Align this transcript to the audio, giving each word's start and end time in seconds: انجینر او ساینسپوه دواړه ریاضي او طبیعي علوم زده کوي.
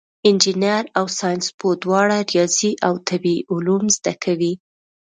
انجینر 0.27 0.83
او 0.99 1.05
ساینسپوه 1.17 1.73
دواړه 1.83 2.17
ریاضي 2.31 2.71
او 2.87 2.93
طبیعي 3.09 3.41
علوم 3.51 3.83
زده 3.95 4.13
کوي. 4.23 4.53